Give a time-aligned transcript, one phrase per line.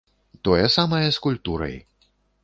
[0.47, 1.75] Тое самае з культурай.